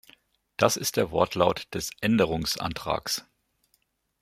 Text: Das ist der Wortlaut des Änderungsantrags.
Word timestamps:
Das 0.57 0.77
ist 0.77 0.97
der 0.97 1.11
Wortlaut 1.11 1.67
des 1.75 1.91
Änderungsantrags. 2.01 3.23